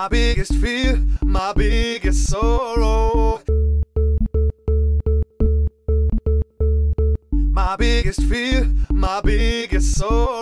My 0.00 0.08
biggest 0.08 0.54
fear, 0.54 0.98
my 1.22 1.52
biggest 1.52 2.30
sorrow. 2.30 3.42
My 7.30 7.76
biggest 7.76 8.22
fear, 8.22 8.66
my 8.90 9.20
biggest 9.20 9.98
sorrow. 9.98 10.39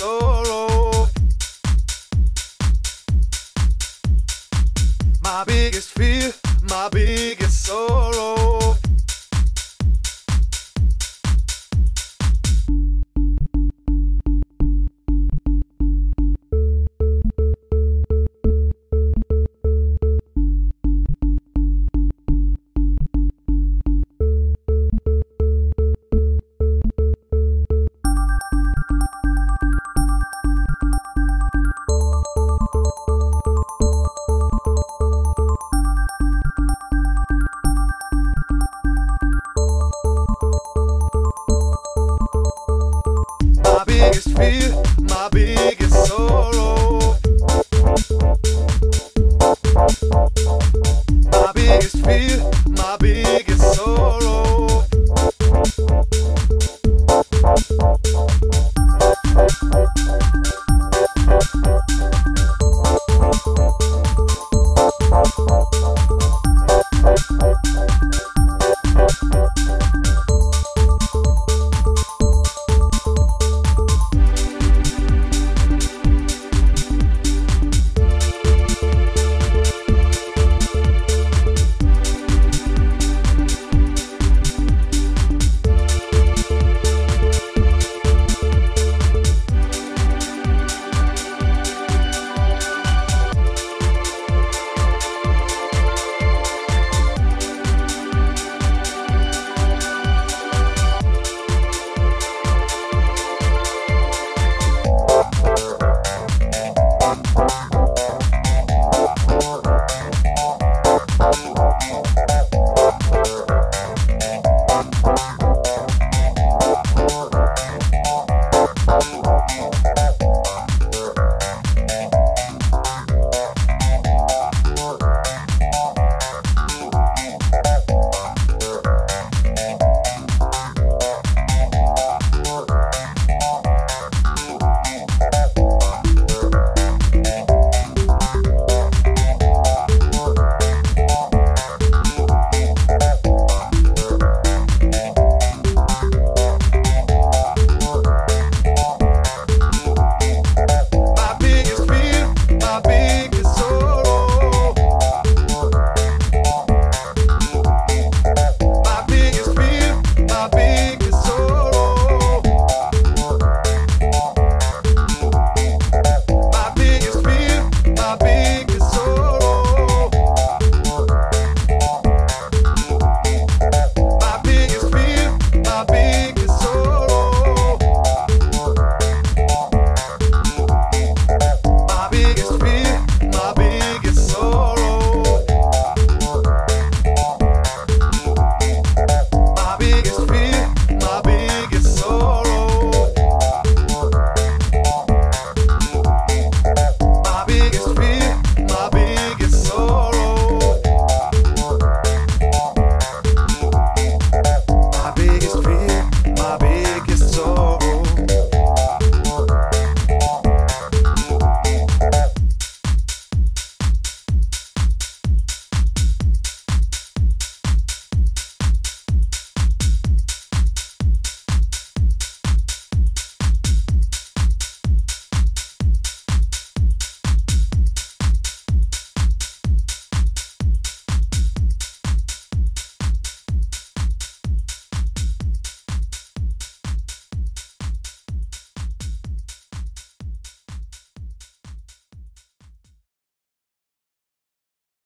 sorrow. 0.00 1.08
My 5.22 5.44
biggest 5.44 5.90
fear, 5.90 6.32
my 6.70 6.88
biggest 6.88 7.66
sorrow. 7.66 8.59
always 44.10 44.26
feel 44.32 44.82
my 45.02 45.28
beat. 45.28 45.59